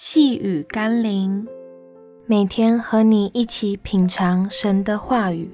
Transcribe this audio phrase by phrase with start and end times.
[0.00, 1.44] 细雨甘霖，
[2.24, 5.50] 每天和你一起品尝神的话语，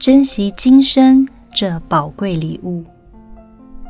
[0.00, 2.82] 珍惜今生这宝贵礼物。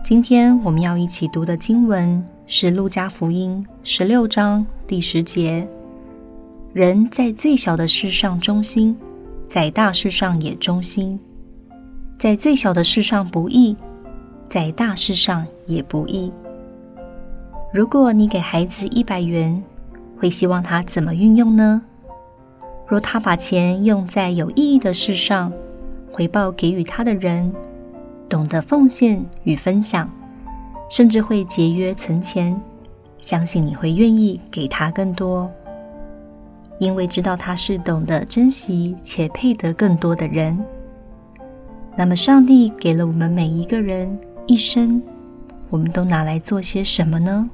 [0.02, 5.64] 今天我们要一起读的经文是《路加福音》十六章第十节
[6.75, 8.98] ：“人在最小的事上忠心，
[9.48, 11.16] 在大事上也忠心；
[12.18, 13.77] 在最小的事上不易，
[14.48, 16.32] 在大事上也不易。”
[17.73, 19.62] 如果你给孩子一百元，
[20.16, 21.83] 会希望他怎么运用呢？
[22.87, 25.52] 若他把钱用在有意义的事上，
[26.09, 27.52] 回报给予他的人，
[28.29, 30.09] 懂得奉献与分享，
[30.88, 32.59] 甚至会节约存钱，
[33.19, 35.51] 相信你会愿意给他更多，
[36.79, 40.57] 因为知道他是懂得珍惜且配得更多的人。
[41.96, 45.02] 那么，上帝给了我们每一个人一生。
[45.69, 47.51] 我们都拿来做些什么呢？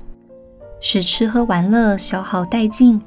[0.85, 3.01] 是吃喝玩乐消耗殆尽，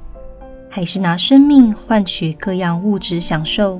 [0.70, 3.78] 还是拿生命换取各样物质享受？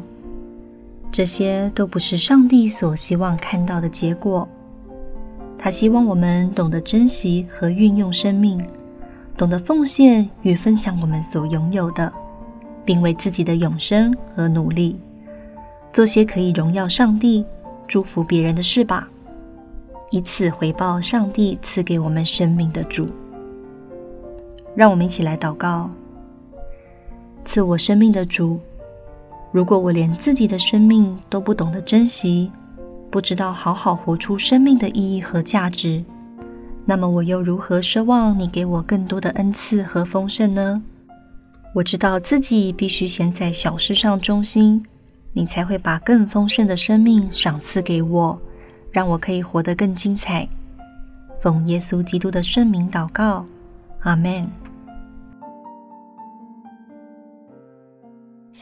[1.10, 4.46] 这些都不是上帝所希望看到的结果。
[5.56, 8.62] 他希望我们懂得珍惜和运用生命，
[9.34, 12.12] 懂得奉献与分享我们所拥有的，
[12.84, 15.00] 并为自己的永生而努力，
[15.90, 17.42] 做些可以荣耀上帝、
[17.88, 19.08] 祝福别人的事吧。
[20.10, 23.06] 以此回报上帝赐给我们生命的主。
[24.76, 25.88] 让我们一起来祷告：
[27.44, 28.60] 赐我生命的主，
[29.50, 32.52] 如果我连自己的生命都不懂得珍惜，
[33.10, 36.04] 不知道好好活出生命的意义和价值，
[36.84, 40.82] 那么我又如何奢望你给我更多的恩赐和丰盛呢？
[41.74, 44.84] 我知道自己必须先在小事上忠心，
[45.32, 48.38] 你才会把更丰盛的生命赏赐给我。
[48.92, 50.48] 让我可以活得更精彩。
[51.38, 53.44] 奉耶稣基督的圣名祷告，
[54.00, 54.65] 阿门。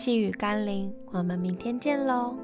[0.05, 2.37] 细雨甘霖，我们明天见喽。